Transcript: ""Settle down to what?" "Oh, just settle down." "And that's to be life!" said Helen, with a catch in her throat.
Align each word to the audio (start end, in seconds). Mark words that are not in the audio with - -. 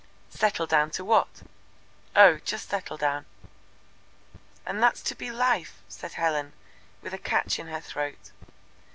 ""Settle 0.31 0.65
down 0.65 0.89
to 0.89 1.05
what?" 1.05 1.43
"Oh, 2.15 2.39
just 2.43 2.67
settle 2.69 2.97
down." 2.97 3.27
"And 4.65 4.81
that's 4.81 5.03
to 5.03 5.13
be 5.13 5.29
life!" 5.29 5.77
said 5.87 6.13
Helen, 6.13 6.53
with 7.03 7.13
a 7.13 7.19
catch 7.19 7.59
in 7.59 7.67
her 7.67 7.81
throat. 7.81 8.31